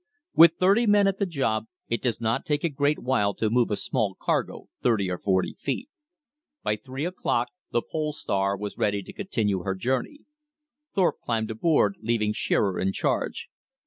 With 0.33 0.55
thirty 0.59 0.87
men 0.87 1.05
at 1.05 1.19
the 1.19 1.27
job 1.27 1.65
it 1.87 2.01
does 2.01 2.19
not 2.19 2.43
take 2.43 2.63
a 2.63 2.69
great 2.69 2.97
while 2.97 3.35
to 3.35 3.51
move 3.51 3.69
a 3.69 3.75
small 3.75 4.15
cargo 4.19 4.67
thirty 4.81 5.11
or 5.11 5.19
forty 5.19 5.53
feet. 5.59 5.89
By 6.63 6.75
three 6.77 7.05
o'clock 7.05 7.49
the 7.69 7.83
Pole 7.83 8.11
Star 8.11 8.57
was 8.57 8.79
ready 8.79 9.03
to 9.03 9.13
continue 9.13 9.59
her 9.61 9.75
journey. 9.75 10.21
Thorpe 10.95 11.19
climbed 11.23 11.51
aboard, 11.51 11.97
leaving 12.01 12.33
Shearer 12.33 12.79
in 12.79 12.93
charge. 12.93 13.47